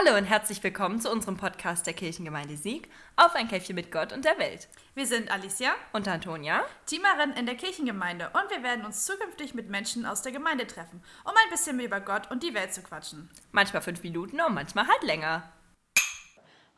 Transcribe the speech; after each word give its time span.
Hallo 0.00 0.16
und 0.16 0.26
herzlich 0.26 0.62
willkommen 0.62 1.00
zu 1.00 1.10
unserem 1.10 1.36
Podcast 1.36 1.84
der 1.84 1.92
Kirchengemeinde 1.92 2.56
Sieg 2.56 2.88
auf 3.16 3.34
ein 3.34 3.48
Käffchen 3.48 3.74
mit 3.74 3.90
Gott 3.90 4.12
und 4.12 4.24
der 4.24 4.38
Welt. 4.38 4.68
Wir 4.94 5.08
sind 5.08 5.28
Alicia 5.28 5.72
und 5.92 6.06
Antonia, 6.06 6.62
Teamerin 6.86 7.32
in 7.32 7.46
der 7.46 7.56
Kirchengemeinde 7.56 8.26
und 8.26 8.48
wir 8.48 8.62
werden 8.62 8.84
uns 8.84 9.06
zukünftig 9.06 9.54
mit 9.54 9.68
Menschen 9.68 10.06
aus 10.06 10.22
der 10.22 10.30
Gemeinde 10.30 10.68
treffen, 10.68 11.02
um 11.24 11.32
ein 11.32 11.50
bisschen 11.50 11.80
über 11.80 12.00
Gott 12.00 12.30
und 12.30 12.44
die 12.44 12.54
Welt 12.54 12.72
zu 12.72 12.80
quatschen. 12.82 13.28
Manchmal 13.50 13.82
fünf 13.82 14.04
Minuten 14.04 14.40
und 14.40 14.54
manchmal 14.54 14.86
halt 14.86 15.02
länger. 15.02 15.52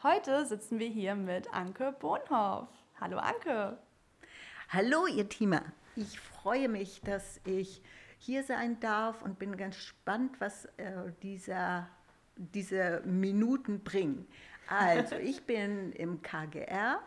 Heute 0.03 0.47
sitzen 0.47 0.79
wir 0.79 0.89
hier 0.89 1.15
mit 1.15 1.53
Anke 1.53 1.93
Bohnhoff. 2.01 2.69
Hallo 2.99 3.19
Anke. 3.19 3.77
Hallo 4.71 5.07
ihr 5.07 5.29
Teamer. 5.29 5.65
Ich 5.95 6.19
freue 6.19 6.71
mich, 6.71 7.03
dass 7.03 7.39
ich 7.45 7.83
hier 8.17 8.45
sein 8.45 8.81
darf 8.81 9.21
und 9.21 9.39
bin 9.39 9.59
ganz 9.59 9.77
gespannt, 9.77 10.37
was 10.39 10.65
äh, 10.79 11.13
dieser 11.23 11.87
diese 12.55 13.03
Minuten 13.05 13.81
bringen. 13.81 14.27
Also, 14.69 15.17
ich 15.23 15.45
bin 15.45 15.93
im 15.93 16.23
KGR 16.23 17.01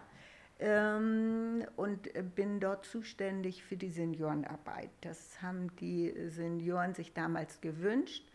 ähm, 0.59 1.65
und 1.75 2.09
bin 2.35 2.59
dort 2.59 2.85
zuständig 2.85 3.63
für 3.63 3.77
die 3.77 3.89
Seniorenarbeit. 3.89 4.89
Das 5.01 5.41
haben 5.41 5.75
die 5.77 6.13
Senioren 6.29 6.93
sich 6.93 7.13
damals 7.13 7.61
gewünscht. 7.61 8.29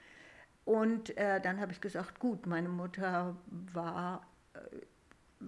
Und 0.65 1.17
äh, 1.17 1.41
dann 1.41 1.61
habe 1.61 1.73
ich 1.73 1.81
gesagt, 1.81 2.19
gut, 2.19 2.47
meine 2.47 2.69
Mutter 2.69 3.37
war 3.73 4.27
äh, 4.53 4.59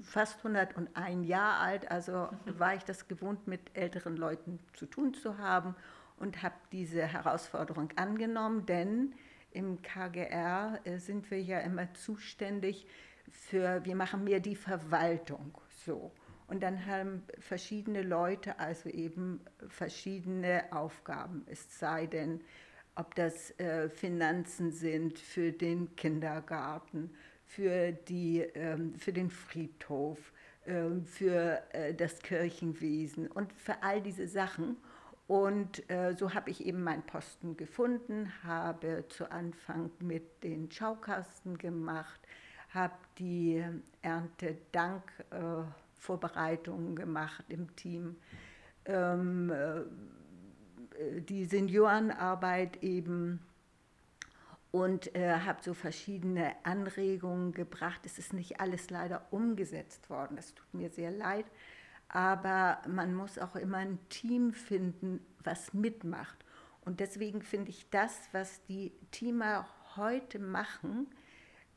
fast 0.00 0.38
101 0.38 1.28
Jahre 1.28 1.58
alt, 1.58 1.90
also 1.90 2.28
war 2.46 2.74
ich 2.74 2.84
das 2.84 3.08
gewohnt, 3.08 3.46
mit 3.46 3.76
älteren 3.76 4.16
Leuten 4.16 4.60
zu 4.72 4.86
tun 4.86 5.12
zu 5.12 5.36
haben 5.36 5.74
und 6.16 6.42
habe 6.42 6.54
diese 6.72 7.02
Herausforderung 7.02 7.90
angenommen, 7.96 8.64
denn 8.66 9.14
im 9.52 9.82
KGR 9.82 10.80
äh, 10.84 10.98
sind 10.98 11.30
wir 11.30 11.40
ja 11.40 11.60
immer 11.60 11.92
zuständig 11.94 12.86
für, 13.30 13.84
wir 13.84 13.94
machen 13.94 14.24
mehr 14.24 14.40
die 14.40 14.56
Verwaltung. 14.56 15.56
So. 15.84 16.12
Und 16.46 16.62
dann 16.62 16.84
haben 16.86 17.22
verschiedene 17.38 18.02
Leute 18.02 18.58
also 18.58 18.88
eben 18.88 19.40
verschiedene 19.68 20.64
Aufgaben. 20.72 21.44
Es 21.46 21.78
sei 21.78 22.06
denn, 22.06 22.40
ob 22.96 23.14
das 23.14 23.58
äh, 23.58 23.88
Finanzen 23.88 24.72
sind 24.72 25.18
für 25.18 25.52
den 25.52 25.94
Kindergarten, 25.94 27.10
für, 27.46 27.92
die, 27.92 28.40
ähm, 28.40 28.94
für 28.94 29.12
den 29.12 29.30
Friedhof, 29.30 30.32
äh, 30.64 31.00
für 31.04 31.62
äh, 31.72 31.94
das 31.94 32.18
Kirchenwesen 32.18 33.28
und 33.28 33.52
für 33.52 33.82
all 33.82 34.02
diese 34.02 34.26
Sachen. 34.26 34.76
Und 35.30 35.88
äh, 35.88 36.14
so 36.16 36.34
habe 36.34 36.50
ich 36.50 36.66
eben 36.66 36.82
meinen 36.82 37.04
Posten 37.04 37.56
gefunden, 37.56 38.32
habe 38.42 39.04
zu 39.10 39.30
Anfang 39.30 39.92
mit 40.00 40.42
den 40.42 40.72
Schaukasten 40.72 41.56
gemacht, 41.56 42.20
habe 42.74 42.94
die 43.16 43.64
Erntedank-Vorbereitungen 44.02 46.94
äh, 46.94 46.96
gemacht 46.96 47.44
im 47.46 47.76
Team, 47.76 48.16
ähm, 48.86 49.52
äh, 49.52 49.82
die 51.20 51.44
Seniorenarbeit 51.44 52.82
eben. 52.82 53.38
Und 54.72 55.14
äh, 55.14 55.38
habe 55.38 55.62
so 55.62 55.74
verschiedene 55.74 56.56
Anregungen 56.64 57.52
gebracht. 57.52 58.00
Es 58.04 58.18
ist 58.18 58.32
nicht 58.32 58.60
alles 58.60 58.90
leider 58.90 59.28
umgesetzt 59.30 60.10
worden, 60.10 60.34
das 60.34 60.54
tut 60.54 60.74
mir 60.74 60.90
sehr 60.90 61.12
leid 61.12 61.46
aber 62.12 62.82
man 62.88 63.14
muss 63.14 63.38
auch 63.38 63.56
immer 63.56 63.78
ein 63.78 63.98
Team 64.08 64.52
finden, 64.52 65.24
was 65.44 65.72
mitmacht. 65.72 66.44
Und 66.82 67.00
deswegen 67.00 67.42
finde 67.42 67.70
ich 67.70 67.88
das, 67.90 68.28
was 68.32 68.64
die 68.66 68.92
Teamer 69.12 69.66
heute 69.96 70.38
machen, 70.38 71.06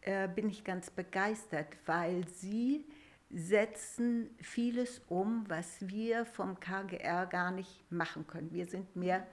äh, 0.01 0.27
bin 0.27 0.49
ich 0.49 0.63
ganz 0.63 0.89
begeistert, 0.89 1.67
weil 1.85 2.27
sie 2.27 2.85
setzen 3.29 4.29
vieles 4.41 5.01
um, 5.07 5.45
was 5.47 5.87
wir 5.87 6.25
vom 6.25 6.59
KGR 6.59 7.25
gar 7.27 7.51
nicht 7.51 7.91
machen 7.91 8.25
können. 8.27 8.51
Wir 8.51 8.67
sind 8.67 8.95
mehr 8.95 9.25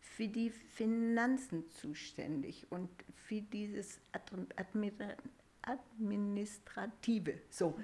für 0.00 0.28
die 0.28 0.50
Finanzen 0.50 1.68
zuständig 1.70 2.66
und 2.70 2.88
für 3.14 3.42
dieses 3.42 4.00
Administrative. 5.62 7.40
So. 7.50 7.78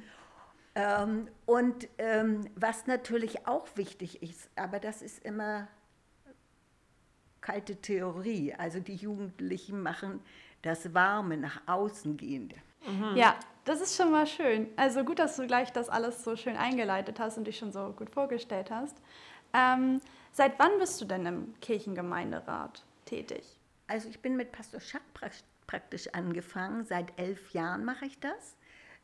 Ähm, 0.74 1.28
und 1.46 1.88
ähm, 1.98 2.50
was 2.56 2.86
natürlich 2.86 3.46
auch 3.46 3.66
wichtig 3.76 4.22
ist, 4.22 4.50
aber 4.56 4.80
das 4.80 5.02
ist 5.02 5.24
immer 5.24 5.68
kalte 7.40 7.76
Theorie, 7.76 8.54
also 8.54 8.80
die 8.80 8.96
Jugendlichen 8.96 9.82
machen 9.82 10.20
das 10.62 10.94
Warme 10.94 11.36
nach 11.36 11.60
außen 11.66 12.16
gehende. 12.16 12.56
Mhm. 12.86 13.16
Ja, 13.16 13.36
das 13.64 13.80
ist 13.80 13.96
schon 13.96 14.10
mal 14.10 14.26
schön. 14.26 14.68
Also 14.76 15.04
gut, 15.04 15.18
dass 15.18 15.36
du 15.36 15.46
gleich 15.46 15.72
das 15.72 15.88
alles 15.88 16.24
so 16.24 16.36
schön 16.36 16.56
eingeleitet 16.56 17.20
hast 17.20 17.38
und 17.38 17.46
dich 17.46 17.58
schon 17.58 17.70
so 17.70 17.92
gut 17.92 18.10
vorgestellt 18.10 18.70
hast. 18.70 18.96
Ähm, 19.52 20.00
seit 20.32 20.58
wann 20.58 20.78
bist 20.78 21.00
du 21.00 21.04
denn 21.04 21.26
im 21.26 21.54
Kirchengemeinderat 21.60 22.82
tätig? 23.04 23.58
Also 23.86 24.08
ich 24.08 24.20
bin 24.20 24.36
mit 24.36 24.50
Pastor 24.50 24.80
Schack 24.80 25.02
praktisch 25.66 26.08
angefangen. 26.14 26.84
Seit 26.84 27.18
elf 27.18 27.52
Jahren 27.52 27.84
mache 27.84 28.06
ich 28.06 28.18
das. 28.18 28.56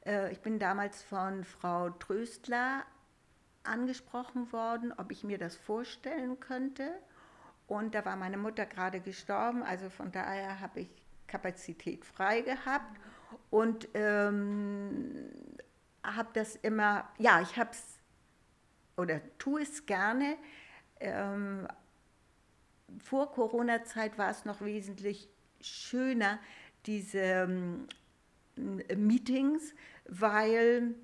Äh, 0.05 0.33
ich 0.33 0.41
bin 0.41 0.59
damals 0.59 1.03
von 1.03 1.44
Frau 1.44 1.91
Tröstler 1.91 2.84
angesprochen 3.62 4.53
worden, 4.53 4.93
ob 4.97 5.11
ich 5.11 5.25
mir 5.25 5.38
das 5.38 5.56
vorstellen 5.56 6.41
könnte. 6.41 6.93
Und 7.66 7.94
da 7.94 8.05
war 8.05 8.16
meine 8.16 8.37
Mutter 8.37 8.66
gerade 8.66 9.00
gestorben, 9.00 9.62
also 9.62 9.91
von 9.91 10.11
daher 10.11 10.61
habe 10.61 10.81
ich 10.81 10.88
Kapazität 11.28 12.05
frei 12.05 12.41
gehabt 12.41 12.99
und 13.50 13.88
ähm, 13.94 15.31
habe 16.03 16.31
das 16.32 16.56
immer, 16.56 17.09
ja, 17.19 17.41
ich 17.41 17.56
habe 17.56 17.71
es 17.71 18.00
oder 18.97 19.21
tue 19.38 19.62
es 19.62 19.87
gerne. 19.87 20.37
Ähm, 20.99 21.69
vor 22.99 23.32
Corona-Zeit 23.32 24.19
war 24.19 24.31
es 24.31 24.44
noch 24.44 24.61
wesentlich 24.61 25.28
schöner, 25.61 26.38
diese 26.87 27.19
ähm, 27.19 27.87
Meetings, 28.97 29.75
weil 30.06 30.94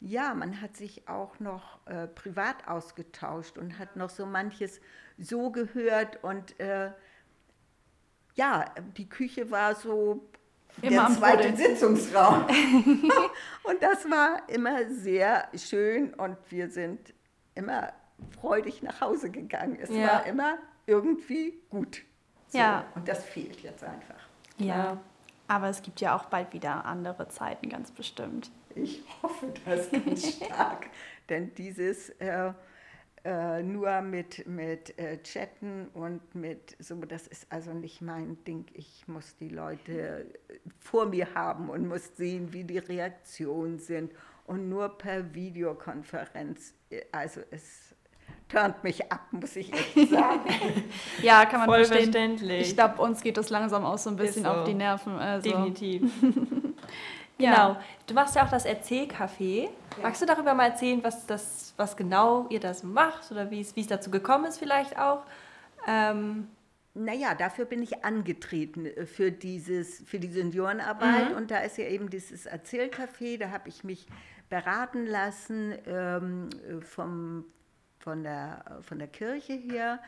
ja, 0.00 0.34
man 0.34 0.60
hat 0.60 0.76
sich 0.76 1.08
auch 1.08 1.40
noch 1.40 1.86
äh, 1.86 2.06
privat 2.08 2.68
ausgetauscht 2.68 3.56
und 3.56 3.78
hat 3.78 3.96
noch 3.96 4.10
so 4.10 4.26
manches 4.26 4.80
so 5.18 5.50
gehört 5.50 6.22
und 6.22 6.58
äh, 6.60 6.90
ja, 8.34 8.66
die 8.96 9.08
Küche 9.08 9.50
war 9.50 9.74
so 9.74 10.28
immer 10.82 11.08
der 11.08 11.16
zweite. 11.16 11.56
Sitzungsraum. 11.56 12.46
und 13.62 13.82
das 13.82 14.04
war 14.10 14.42
immer 14.48 14.90
sehr 14.90 15.48
schön 15.56 16.12
und 16.14 16.36
wir 16.50 16.68
sind 16.68 17.14
immer 17.54 17.92
freudig 18.40 18.82
nach 18.82 19.00
Hause 19.00 19.30
gegangen. 19.30 19.78
Es 19.80 19.90
ja. 19.90 20.06
war 20.06 20.26
immer 20.26 20.58
irgendwie 20.86 21.60
gut. 21.70 22.02
So, 22.48 22.58
ja. 22.58 22.84
Und 22.94 23.08
das 23.08 23.24
fehlt 23.24 23.60
jetzt 23.60 23.84
einfach. 23.84 24.20
Ja. 24.58 24.98
Aber 25.46 25.68
es 25.68 25.82
gibt 25.82 26.00
ja 26.00 26.16
auch 26.16 26.26
bald 26.26 26.52
wieder 26.52 26.84
andere 26.84 27.28
Zeiten, 27.28 27.68
ganz 27.68 27.90
bestimmt. 27.90 28.50
Ich 28.74 29.02
hoffe 29.22 29.52
das 29.64 29.90
ganz 29.90 30.36
stark, 30.36 30.86
denn 31.28 31.54
dieses 31.54 32.10
äh, 32.10 32.52
äh, 33.24 33.62
nur 33.62 34.02
mit, 34.02 34.46
mit 34.46 34.98
äh, 34.98 35.18
Chatten 35.22 35.88
und 35.94 36.34
mit 36.34 36.76
so, 36.78 36.94
das 36.96 37.26
ist 37.26 37.46
also 37.50 37.72
nicht 37.72 38.02
mein 38.02 38.42
Ding. 38.44 38.66
Ich 38.74 39.08
muss 39.08 39.34
die 39.36 39.48
Leute 39.48 40.26
vor 40.78 41.06
mir 41.06 41.34
haben 41.34 41.70
und 41.70 41.88
muss 41.88 42.16
sehen, 42.16 42.52
wie 42.52 42.64
die 42.64 42.78
Reaktionen 42.78 43.78
sind. 43.78 44.12
Und 44.46 44.68
nur 44.68 44.90
per 44.98 45.34
Videokonferenz, 45.34 46.74
äh, 46.90 47.00
also 47.12 47.40
es 47.50 47.83
turnt 48.54 48.84
mich 48.84 49.10
ab, 49.10 49.20
muss 49.32 49.56
ich 49.56 49.72
echt 49.72 50.10
sagen. 50.10 50.40
ja, 51.22 51.44
kann 51.46 51.60
man 51.60 51.68
Voll 51.68 51.84
verstehen. 51.84 52.12
Verständlich. 52.12 52.68
Ich 52.68 52.74
glaube, 52.74 53.02
uns 53.02 53.22
geht 53.22 53.36
das 53.36 53.50
langsam 53.50 53.84
auch 53.84 53.98
so 53.98 54.10
ein 54.10 54.16
bisschen 54.16 54.44
so. 54.44 54.50
auf 54.50 54.64
die 54.64 54.74
Nerven. 54.74 55.18
Also. 55.18 55.50
Definitiv. 55.50 56.02
ja. 57.38 57.50
Genau. 57.50 57.76
Du 58.06 58.14
machst 58.14 58.36
ja 58.36 58.44
auch 58.44 58.50
das 58.50 58.66
Erzählcafé. 58.66 59.62
Ja. 59.62 59.68
Magst 60.02 60.22
du 60.22 60.26
darüber 60.26 60.54
mal 60.54 60.66
erzählen, 60.66 61.02
was, 61.02 61.26
das, 61.26 61.74
was 61.76 61.96
genau 61.96 62.46
ihr 62.50 62.60
das 62.60 62.82
macht 62.82 63.30
oder 63.30 63.50
wie 63.50 63.60
es 63.60 63.74
dazu 63.86 64.10
gekommen 64.10 64.44
ist 64.44 64.58
vielleicht 64.58 64.98
auch? 64.98 65.22
Ähm, 65.86 66.48
naja, 66.94 67.34
dafür 67.34 67.64
bin 67.64 67.82
ich 67.82 68.04
angetreten 68.04 68.86
äh, 68.86 69.06
für, 69.06 69.32
dieses, 69.32 70.02
für 70.06 70.20
die 70.20 70.28
Seniorenarbeit. 70.28 71.30
Mhm. 71.30 71.36
Und 71.36 71.50
da 71.50 71.58
ist 71.58 71.76
ja 71.76 71.86
eben 71.86 72.08
dieses 72.08 72.46
Erzählcafé, 72.46 73.38
da 73.38 73.50
habe 73.50 73.68
ich 73.68 73.84
mich 73.84 74.06
beraten 74.48 75.06
lassen 75.06 75.74
ähm, 75.86 76.50
vom 76.82 77.44
von 78.04 78.22
der, 78.22 78.80
von 78.82 78.98
der 78.98 79.08
Kirche 79.08 79.54
her. 79.54 80.00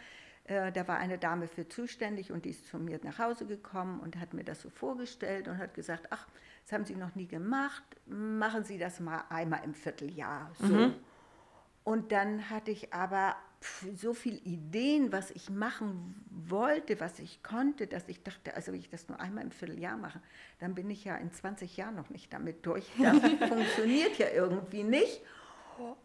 Äh, 0.44 0.70
da 0.70 0.86
war 0.86 0.98
eine 0.98 1.18
Dame 1.18 1.48
für 1.48 1.66
zuständig 1.66 2.30
und 2.30 2.44
die 2.44 2.50
ist 2.50 2.68
zu 2.68 2.78
mir 2.78 3.00
nach 3.02 3.18
Hause 3.18 3.46
gekommen 3.46 3.98
und 4.00 4.20
hat 4.20 4.34
mir 4.34 4.44
das 4.44 4.60
so 4.62 4.70
vorgestellt 4.70 5.48
und 5.48 5.58
hat 5.58 5.74
gesagt, 5.74 6.08
ach, 6.10 6.26
das 6.62 6.72
haben 6.72 6.84
Sie 6.84 6.94
noch 6.94 7.14
nie 7.14 7.26
gemacht, 7.26 7.82
machen 8.06 8.64
Sie 8.64 8.78
das 8.78 9.00
mal 9.00 9.24
einmal 9.30 9.64
im 9.64 9.74
Vierteljahr. 9.74 10.52
So. 10.60 10.66
Mhm. 10.66 10.94
Und 11.84 12.12
dann 12.12 12.50
hatte 12.50 12.70
ich 12.70 12.92
aber 12.92 13.36
so 13.94 14.12
viele 14.12 14.38
Ideen, 14.38 15.12
was 15.12 15.30
ich 15.30 15.50
machen 15.50 16.14
wollte, 16.30 17.00
was 17.00 17.18
ich 17.18 17.42
konnte, 17.42 17.86
dass 17.86 18.08
ich 18.08 18.22
dachte, 18.22 18.54
also 18.54 18.72
wenn 18.72 18.80
ich 18.80 18.90
das 18.90 19.08
nur 19.08 19.18
einmal 19.20 19.44
im 19.44 19.50
Vierteljahr 19.50 19.96
mache, 19.96 20.20
dann 20.58 20.74
bin 20.74 20.90
ich 20.90 21.04
ja 21.04 21.16
in 21.16 21.32
20 21.32 21.76
Jahren 21.76 21.94
noch 21.94 22.10
nicht 22.10 22.32
damit 22.32 22.66
durch. 22.66 22.86
Das 22.98 23.18
funktioniert 23.48 24.18
ja 24.18 24.28
irgendwie 24.34 24.84
nicht. 24.84 25.22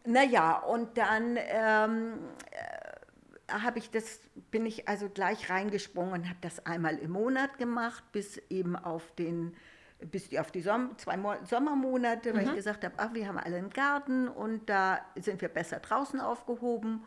Naja, 0.06 0.58
und 0.58 0.98
dann 0.98 1.38
ähm, 1.38 2.20
äh, 2.52 3.54
habe 3.54 3.80
ich 3.80 3.90
das, 3.92 4.20
bin 4.52 4.66
ich 4.66 4.88
also 4.88 5.10
gleich 5.10 5.50
reingesprungen 5.50 6.14
und 6.14 6.30
habe 6.30 6.40
das 6.42 6.66
einmal 6.66 6.98
im 6.98 7.12
Monat 7.12 7.58
gemacht, 7.58 8.04
bis 8.12 8.38
eben 8.50 8.76
auf 8.76 9.12
den 9.16 9.56
bis 10.10 10.36
auf 10.36 10.52
die 10.52 10.62
Som 10.62 10.98
zwei 10.98 11.16
Mo 11.16 11.34
Sommermonate, 11.44 12.34
weil 12.34 12.44
mhm. 12.44 12.50
ich 12.50 12.56
gesagt 12.56 12.84
habe, 12.84 12.96
ach, 12.98 13.14
wir 13.14 13.28
haben 13.28 13.38
alle 13.38 13.58
einen 13.58 13.70
Garten 13.70 14.28
und 14.28 14.70
da 14.70 15.00
sind 15.16 15.42
wir 15.42 15.50
besser 15.50 15.80
draußen 15.80 16.20
aufgehoben. 16.20 17.04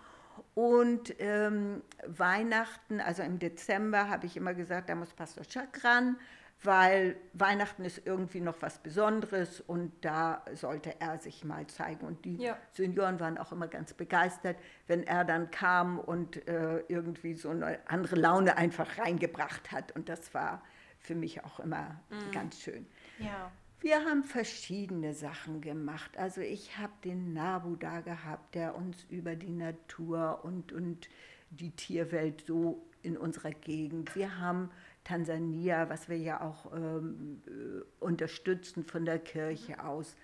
Und 0.55 1.15
ähm, 1.19 1.83
Weihnachten, 2.07 3.01
also 3.01 3.23
im 3.23 3.39
Dezember, 3.39 4.09
habe 4.09 4.27
ich 4.27 4.37
immer 4.37 4.55
gesagt, 4.55 4.89
da 4.89 4.95
muss 4.95 5.13
Pastor 5.13 5.45
Chuck 5.45 5.83
ran, 5.83 6.17
weil 6.65 7.17
Weihnachten 7.35 7.85
ist 7.85 8.07
irgendwie 8.07 8.41
noch 8.41 8.57
was 8.61 8.79
Besonderes 8.79 9.61
und 9.61 9.93
da 10.01 10.43
sollte 10.55 11.01
er 11.01 11.19
sich 11.19 11.45
mal 11.45 11.67
zeigen. 11.67 12.07
Und 12.07 12.25
die 12.25 12.37
ja. 12.37 12.57
Senioren 12.73 13.21
waren 13.21 13.39
auch 13.39 13.53
immer 13.53 13.69
ganz 13.69 13.93
begeistert, 13.93 14.57
wenn 14.87 15.03
er 15.05 15.25
dann 15.25 15.51
kam 15.51 15.99
und 15.99 16.47
äh, 16.49 16.81
irgendwie 16.89 17.35
so 17.35 17.51
eine 17.51 17.79
andere 17.87 18.17
Laune 18.17 18.57
einfach 18.57 18.99
reingebracht 18.99 19.73
hat. 19.73 19.93
Und 19.93 20.09
das 20.09 20.33
war 20.33 20.63
für 20.99 21.15
mich 21.15 21.45
auch 21.45 21.61
immer 21.61 22.01
mhm. 22.11 22.33
ganz 22.33 22.61
schön. 22.61 22.87
Ja. 23.19 23.53
Wir 23.81 23.97
haben 23.97 24.25
verschiedene 24.25 25.13
Sachen 25.13 25.61
gemacht. 25.61 26.17
Also 26.17 26.41
ich 26.41 26.79
habe 26.79 26.95
den 27.05 27.35
Nabu 27.35 27.77
da 27.77 28.01
gehabt, 28.01 28.55
der 28.55 28.75
uns 28.75 29.05
über 29.11 29.37
die 29.37 29.51
Natur 29.51 30.41
und, 30.43 30.73
und 30.73 31.11
die 31.51 31.71
Tierwelt 31.73 32.47
so 32.47 32.83
in 33.03 33.19
unserer 33.19 33.51
Gegend. 33.51 34.17
Wir 34.17 34.39
haben 34.39 34.71
Tansania, 35.05 35.89
was 35.91 36.09
wir 36.09 36.17
ja 36.17 36.41
auch 36.41 36.73
ähm, 36.73 37.43
äh, 37.47 38.05
unterstützen 38.05 38.85
von 38.85 39.05
der 39.05 39.19
Kirche 39.19 39.85
aus, 39.85 40.17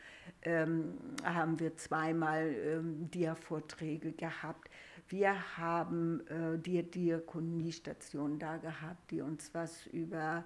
ähm, 0.43 0.95
haben 1.23 1.61
wir 1.61 1.77
zweimal 1.77 2.55
ähm, 2.55 3.11
Dia-Vorträge 3.11 4.13
gehabt. 4.13 4.71
Wir 5.09 5.59
haben 5.59 6.27
äh, 6.29 6.59
die 6.59 6.83
Diakoniestation 6.83 8.39
da 8.39 8.57
gehabt, 8.57 9.11
die 9.11 9.21
uns 9.21 9.53
was 9.53 9.87
über 9.89 10.45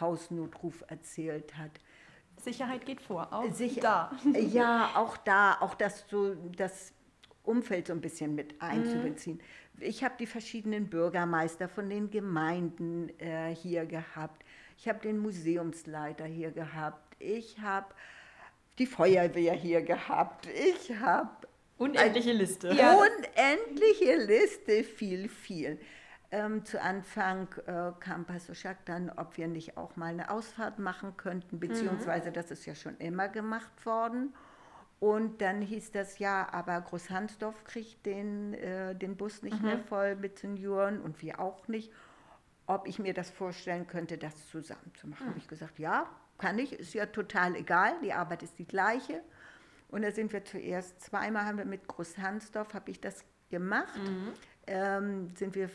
Hausnotruf 0.00 0.84
erzählt 0.88 1.56
hat. 1.56 1.70
Sicherheit 2.38 2.84
geht 2.84 3.00
vor, 3.00 3.32
auch 3.32 3.50
Sicher 3.52 3.80
da. 3.80 4.12
Ja, 4.38 4.90
auch 4.94 5.16
da, 5.16 5.58
auch 5.60 5.74
das, 5.74 6.04
so, 6.08 6.34
das 6.34 6.92
Umfeld 7.46 7.86
so 7.86 7.92
ein 7.92 8.00
bisschen 8.00 8.34
mit 8.34 8.60
einzubeziehen. 8.60 9.36
Mhm. 9.36 9.82
Ich 9.82 10.04
habe 10.04 10.14
die 10.18 10.26
verschiedenen 10.26 10.88
Bürgermeister 10.88 11.68
von 11.68 11.90
den 11.90 12.10
Gemeinden 12.10 13.10
äh, 13.18 13.54
hier 13.54 13.84
gehabt. 13.86 14.42
Ich 14.78 14.88
habe 14.88 15.00
den 15.00 15.18
Museumsleiter 15.18 16.24
hier 16.24 16.50
gehabt. 16.50 17.16
Ich 17.18 17.60
habe 17.60 17.86
die 18.78 18.86
Feuerwehr 18.86 19.54
hier 19.54 19.82
gehabt. 19.82 20.48
Ich 20.48 20.94
habe 20.96 21.30
unendliche 21.78 22.32
Liste. 22.32 22.72
Ja. 22.72 22.94
Unendliche 22.96 24.16
Liste, 24.16 24.84
viel, 24.84 25.28
viel. 25.28 25.78
Ähm, 26.32 26.64
zu 26.64 26.80
Anfang 26.82 27.48
äh, 27.66 27.92
kam 28.00 28.24
Pasoschak 28.24 28.84
dann, 28.84 29.10
ob 29.10 29.36
wir 29.36 29.46
nicht 29.46 29.76
auch 29.76 29.96
mal 29.96 30.06
eine 30.06 30.30
Ausfahrt 30.30 30.78
machen 30.78 31.16
könnten, 31.16 31.60
beziehungsweise 31.60 32.30
mhm. 32.30 32.34
das 32.34 32.50
ist 32.50 32.66
ja 32.66 32.74
schon 32.74 32.96
immer 32.98 33.28
gemacht 33.28 33.86
worden. 33.86 34.34
Und 34.98 35.42
dann 35.42 35.60
hieß 35.60 35.92
das 35.92 36.18
ja, 36.18 36.48
aber 36.52 36.80
Großhansdorf 36.80 37.64
kriegt 37.64 38.06
den, 38.06 38.54
äh, 38.54 38.94
den 38.94 39.16
Bus 39.16 39.42
nicht 39.42 39.60
mhm. 39.60 39.66
mehr 39.66 39.78
voll 39.78 40.16
mit 40.16 40.38
Senioren 40.38 41.00
und 41.00 41.20
wir 41.20 41.38
auch 41.40 41.68
nicht. 41.68 41.92
Ob 42.66 42.88
ich 42.88 42.98
mir 42.98 43.14
das 43.14 43.30
vorstellen 43.30 43.86
könnte, 43.86 44.18
das 44.18 44.48
zusammen 44.48 44.92
zu 44.98 45.06
machen. 45.06 45.24
Mhm. 45.24 45.30
Habe 45.30 45.38
ich 45.38 45.48
gesagt, 45.48 45.78
ja, 45.78 46.08
kann 46.38 46.58
ich, 46.58 46.72
ist 46.72 46.94
ja 46.94 47.06
total 47.06 47.56
egal, 47.56 47.94
die 48.02 48.12
Arbeit 48.12 48.42
ist 48.42 48.58
die 48.58 48.66
gleiche. 48.66 49.22
Und 49.88 50.02
da 50.02 50.10
sind 50.10 50.32
wir 50.32 50.44
zuerst, 50.44 51.00
zweimal 51.00 51.44
haben 51.44 51.58
wir 51.58 51.64
mit 51.64 51.86
Großhansdorf, 51.86 52.74
habe 52.74 52.90
ich 52.90 53.00
das 53.00 53.24
gemacht, 53.50 53.96
mhm. 53.98 54.32
ähm, 54.66 55.30
sind 55.36 55.54
wir 55.54 55.70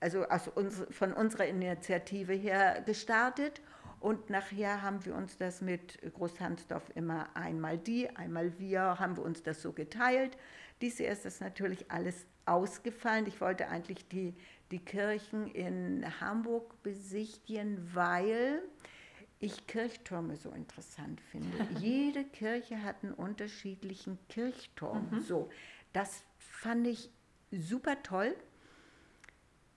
also 0.00 0.24
aus 0.24 0.48
uns, 0.48 0.86
von 0.90 1.12
unserer 1.12 1.46
Initiative 1.46 2.32
her 2.32 2.82
gestartet. 2.86 3.60
Und 4.00 4.30
nachher 4.30 4.82
haben 4.82 5.04
wir 5.04 5.14
uns 5.14 5.38
das 5.38 5.60
mit 5.60 5.98
Großhansdorf 6.14 6.90
immer 6.94 7.28
einmal 7.34 7.78
die, 7.78 8.08
einmal 8.10 8.58
wir, 8.58 8.98
haben 8.98 9.16
wir 9.16 9.24
uns 9.24 9.42
das 9.42 9.62
so 9.62 9.72
geteilt. 9.72 10.36
Dieses 10.80 11.00
Jahr 11.00 11.12
ist 11.12 11.24
das 11.24 11.40
natürlich 11.40 11.90
alles 11.90 12.26
ausgefallen. 12.46 13.26
Ich 13.26 13.40
wollte 13.40 13.68
eigentlich 13.68 14.08
die, 14.08 14.34
die 14.70 14.78
Kirchen 14.78 15.48
in 15.48 16.04
Hamburg 16.20 16.82
besichtigen, 16.82 17.90
weil 17.94 18.62
ich 19.40 19.66
Kirchtürme 19.66 20.36
so 20.36 20.50
interessant 20.50 21.20
finde. 21.20 21.66
Jede 21.80 22.24
Kirche 22.24 22.82
hat 22.82 23.02
einen 23.02 23.14
unterschiedlichen 23.14 24.18
Kirchturm. 24.28 25.08
Mhm. 25.10 25.20
So, 25.20 25.50
das 25.92 26.24
fand 26.38 26.86
ich 26.86 27.10
super 27.50 28.02
toll. 28.02 28.34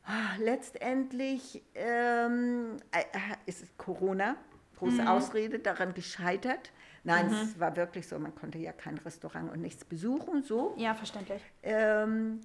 Ah, 0.03 0.35
letztendlich 0.39 1.63
ähm, 1.75 2.77
äh, 2.91 3.03
ist 3.45 3.77
Corona, 3.77 4.35
große 4.77 5.01
mhm. 5.01 5.07
Ausrede, 5.07 5.59
daran 5.59 5.93
gescheitert. 5.93 6.71
Nein, 7.03 7.27
mhm. 7.27 7.33
es 7.33 7.59
war 7.59 7.75
wirklich 7.75 8.07
so, 8.07 8.17
man 8.19 8.35
konnte 8.35 8.57
ja 8.57 8.71
kein 8.71 8.97
Restaurant 8.97 9.51
und 9.51 9.61
nichts 9.61 9.85
besuchen, 9.85 10.43
so. 10.43 10.73
Ja, 10.77 10.93
verständlich. 10.93 11.41
Ähm, 11.63 12.41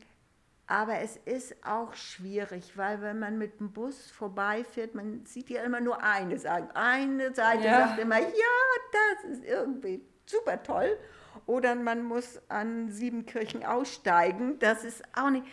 aber 0.67 0.99
es 0.99 1.17
ist 1.19 1.55
auch 1.65 1.95
schwierig, 1.95 2.77
weil 2.77 3.01
wenn 3.01 3.19
man 3.19 3.39
mit 3.39 3.61
dem 3.61 3.73
Bus 3.73 4.11
vorbeifährt, 4.11 4.95
man 4.95 5.25
sieht 5.25 5.49
ja 5.49 5.63
immer 5.63 5.81
nur 5.81 6.03
eine 6.03 6.39
Seite. 6.39 6.75
Eine 6.75 7.35
Seite 7.35 7.65
ja. 7.65 7.89
sagt 7.89 8.01
immer, 8.01 8.19
ja, 8.19 8.27
das 8.93 9.31
ist 9.31 9.45
irgendwie 9.45 10.03
super 10.25 10.61
toll. 10.63 10.99
Oder 11.47 11.77
man 11.77 12.03
muss 12.03 12.41
an 12.49 12.91
Siebenkirchen 12.91 13.65
aussteigen. 13.65 14.59
Das 14.59 14.83
ist 14.85 15.03
auch 15.15 15.31
nicht. 15.31 15.47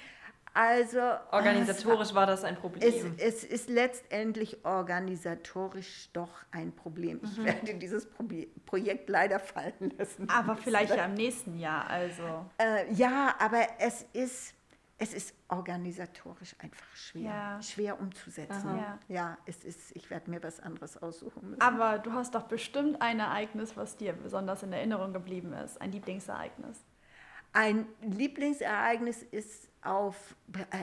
Also 0.54 1.00
organisatorisch 1.32 2.14
war 2.14 2.28
das 2.28 2.44
ein 2.44 2.56
Problem. 2.56 3.16
Es, 3.18 3.44
es, 3.44 3.44
ist 3.44 3.70
letztendlich 3.70 4.64
organisatorisch 4.64 6.10
doch 6.14 6.30
ein 6.52 6.72
Problem. 6.72 7.20
Ich 7.24 7.38
mhm. 7.38 7.46
werde 7.46 7.74
dieses 7.74 8.06
Pro 8.06 8.26
Projekt 8.68 9.10
leider 9.10 9.40
fallen 9.40 9.94
lassen. 9.98 10.30
Aber 10.30 10.56
vielleicht 10.56 10.96
ja 10.96 11.06
im 11.06 11.16
nächsten 11.16 11.58
Jahr. 11.58 11.90
Also 11.90 12.46
äh, 12.60 12.92
ja, 12.94 13.34
aber 13.40 13.68
es 13.80 14.06
ist 14.14 14.54
es 15.00 15.14
ist 15.14 15.36
organisatorisch 15.50 16.56
einfach 16.60 16.96
schwer, 16.96 17.24
ja. 17.24 17.62
schwer 17.62 18.00
umzusetzen. 18.00 18.78
Ja. 18.78 19.00
ja. 19.08 19.38
es 19.46 19.64
ist. 19.64 19.96
Ich 19.96 20.10
werde 20.10 20.30
mir 20.30 20.42
was 20.44 20.60
anderes 20.60 21.02
aussuchen 21.02 21.50
müssen. 21.50 21.62
Aber 21.62 21.98
du 21.98 22.14
hast 22.14 22.36
doch 22.36 22.44
bestimmt 22.44 23.02
ein 23.02 23.20
Ereignis, 23.20 23.76
was 23.76 23.98
dir 23.98 24.14
besonders 24.14 24.64
in 24.64 24.72
Erinnerung 24.72 25.12
geblieben 25.12 25.52
ist, 25.54 25.82
ein 25.82 25.92
Lieblingsereignis. 25.92 26.86
Ein 27.54 27.88
Lieblingsereignis 28.02 29.24
ist 29.24 29.73
auf, 29.86 30.36
äh, 30.54 30.80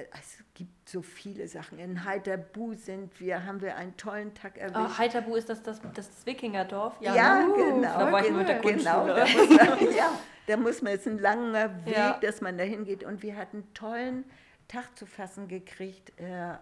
äh, 0.00 0.06
es 0.12 0.38
gibt 0.54 0.88
so 0.88 1.02
viele 1.02 1.46
Sachen. 1.46 1.78
In 1.78 2.04
Heiterbu 2.04 2.74
sind 2.74 3.18
wir, 3.20 3.46
haben 3.46 3.60
wir 3.60 3.76
einen 3.76 3.96
tollen 3.96 4.34
Tag 4.34 4.58
erwischt. 4.58 4.78
Oh, 4.78 4.98
Heiterbu 4.98 5.36
ist 5.36 5.48
das 5.48 5.62
das, 5.62 5.80
das 5.94 6.26
Wikingerdorf? 6.26 6.94
Ja, 7.00 7.14
ja 7.14 7.46
uh, 7.46 7.54
genau. 7.54 7.98
Da 7.98 8.12
war 8.12 8.24
ich 8.24 8.32
mit 8.32 8.48
der 8.48 8.58
genau, 8.58 9.06
da 9.06 9.24
muss 9.24 9.48
man, 9.48 9.92
ja, 9.96 10.12
da 10.46 10.56
muss 10.56 10.82
man, 10.82 10.92
es 10.92 11.00
ist 11.00 11.06
ein 11.06 11.18
langer 11.18 11.84
Weg, 11.86 11.96
ja. 11.96 12.18
dass 12.20 12.40
man 12.40 12.58
da 12.58 12.64
hingeht. 12.64 13.04
Und 13.04 13.22
wir 13.22 13.36
hatten 13.36 13.58
einen 13.58 13.74
tollen 13.74 14.24
Tag 14.68 14.96
zu 14.96 15.06
fassen 15.06 15.48
gekriegt, 15.48 16.12
äh, 16.18 16.54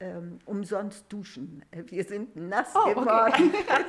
ähm, 0.00 0.38
umsonst 0.44 1.12
duschen. 1.12 1.64
Wir 1.72 2.04
sind 2.04 2.36
nass 2.36 2.74
oh, 2.74 2.88
geworden, 2.88 3.52
okay. 3.54 3.84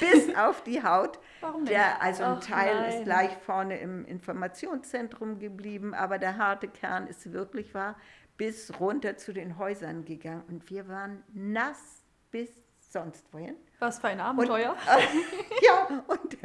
bis 0.00 0.34
auf 0.34 0.62
die 0.62 0.82
Haut. 0.82 1.18
Warum 1.40 1.62
nicht? 1.62 1.72
Der, 1.72 2.02
also 2.02 2.24
ein 2.24 2.40
Teil 2.40 2.74
nein. 2.74 2.92
ist 2.92 3.04
gleich 3.04 3.36
vorne 3.38 3.78
im 3.78 4.04
Informationszentrum 4.04 5.38
geblieben, 5.38 5.94
aber 5.94 6.18
der 6.18 6.36
harte 6.38 6.68
Kern 6.68 7.06
ist 7.06 7.32
wirklich 7.32 7.72
wahr, 7.74 7.96
bis 8.36 8.78
runter 8.80 9.16
zu 9.16 9.32
den 9.32 9.58
Häusern 9.58 10.04
gegangen. 10.04 10.42
Und 10.48 10.68
wir 10.70 10.88
waren 10.88 11.22
nass 11.32 12.04
bis 12.30 12.50
sonst 12.80 13.32
wohin. 13.32 13.56
Was 13.78 13.98
für 13.98 14.08
ein 14.08 14.20
Abenteuer. 14.20 14.70
Und, 14.70 14.78
äh, 14.88 15.66
ja, 15.66 16.04
und 16.06 16.38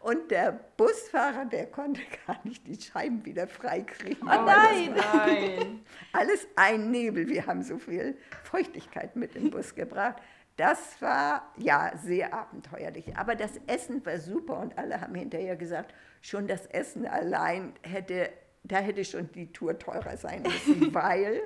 Und 0.00 0.30
der 0.30 0.52
Busfahrer, 0.76 1.44
der 1.46 1.66
konnte 1.66 2.00
gar 2.26 2.38
nicht 2.44 2.66
die 2.66 2.80
Scheiben 2.80 3.24
wieder 3.24 3.46
freikriegen. 3.46 4.22
Oh 4.22 4.44
nein, 4.44 4.94
nein. 4.94 5.80
Alles 6.12 6.46
ein 6.56 6.90
Nebel. 6.90 7.28
Wir 7.28 7.46
haben 7.46 7.62
so 7.62 7.78
viel 7.78 8.16
Feuchtigkeit 8.44 9.16
mit 9.16 9.34
im 9.34 9.50
Bus 9.50 9.74
gebracht. 9.74 10.16
Das 10.56 11.00
war 11.00 11.52
ja 11.56 11.92
sehr 11.96 12.34
abenteuerlich. 12.34 13.16
Aber 13.16 13.36
das 13.36 13.60
Essen 13.68 14.04
war 14.04 14.18
super 14.18 14.58
und 14.58 14.76
alle 14.76 15.00
haben 15.00 15.14
hinterher 15.14 15.54
gesagt, 15.54 15.94
schon 16.20 16.48
das 16.48 16.66
Essen 16.66 17.06
allein 17.06 17.74
hätte, 17.82 18.30
da 18.64 18.78
hätte 18.78 19.04
schon 19.04 19.30
die 19.32 19.52
Tour 19.52 19.78
teurer 19.78 20.16
sein 20.16 20.42
müssen, 20.42 20.92
weil 20.94 21.42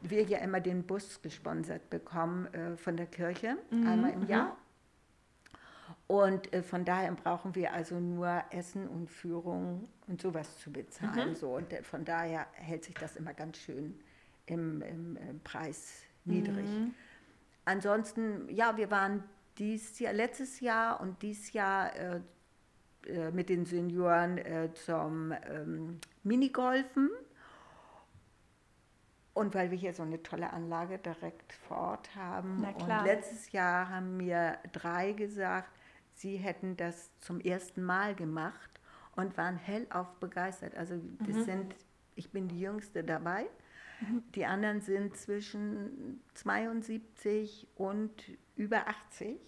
wir 0.00 0.22
ja 0.24 0.38
immer 0.38 0.60
den 0.60 0.84
Bus 0.84 1.22
gesponsert 1.22 1.88
bekommen 1.88 2.52
äh, 2.52 2.76
von 2.76 2.96
der 2.96 3.06
Kirche, 3.06 3.56
mhm. 3.70 3.86
einmal 3.86 4.12
im 4.12 4.26
Jahr. 4.26 4.56
Und 6.08 6.52
äh, 6.54 6.62
von 6.62 6.86
daher 6.86 7.12
brauchen 7.12 7.54
wir 7.54 7.74
also 7.74 8.00
nur 8.00 8.42
Essen 8.50 8.88
und 8.88 9.10
Führung 9.10 9.88
und 10.06 10.20
sowas 10.22 10.58
zu 10.58 10.72
bezahlen. 10.72 11.34
So. 11.36 11.54
Und 11.56 11.70
äh, 11.72 11.82
von 11.82 12.04
daher 12.04 12.46
hält 12.54 12.84
sich 12.84 12.94
das 12.94 13.14
immer 13.14 13.34
ganz 13.34 13.58
schön 13.58 13.94
im, 14.46 14.80
im, 14.80 15.16
im 15.16 15.40
Preis 15.40 16.02
niedrig. 16.24 16.66
Ansonsten, 17.66 18.48
ja, 18.48 18.78
wir 18.78 18.90
waren 18.90 19.22
dies 19.58 19.98
Jahr, 19.98 20.14
letztes 20.14 20.60
Jahr 20.60 20.98
und 21.00 21.20
dieses 21.20 21.52
Jahr 21.52 21.94
äh, 21.94 22.20
äh, 23.06 23.30
mit 23.30 23.50
den 23.50 23.66
Senioren 23.66 24.38
äh, 24.38 24.72
zum 24.72 25.34
ähm, 25.46 26.00
Minigolfen. 26.22 27.10
Und 29.34 29.54
weil 29.54 29.70
wir 29.70 29.78
hier 29.78 29.92
so 29.92 30.02
eine 30.02 30.22
tolle 30.22 30.52
Anlage 30.52 30.98
direkt 30.98 31.52
vor 31.52 31.76
Ort 31.76 32.16
haben. 32.16 32.64
Und 32.64 33.04
letztes 33.04 33.52
Jahr 33.52 33.88
haben 33.90 34.16
mir 34.16 34.58
drei 34.72 35.12
gesagt, 35.12 35.77
sie 36.18 36.36
hätten 36.36 36.76
das 36.76 37.10
zum 37.20 37.40
ersten 37.40 37.82
Mal 37.82 38.14
gemacht 38.14 38.80
und 39.16 39.36
waren 39.36 39.56
hellauf 39.56 40.12
begeistert. 40.20 40.76
Also 40.76 41.00
das 41.26 41.44
sind, 41.44 41.74
ich 42.14 42.30
bin 42.30 42.48
die 42.48 42.60
Jüngste 42.60 43.02
dabei. 43.04 43.46
Die 44.34 44.44
anderen 44.46 44.80
sind 44.80 45.16
zwischen 45.16 46.20
72 46.34 47.66
und 47.76 48.12
über 48.56 48.86
80. 48.86 49.38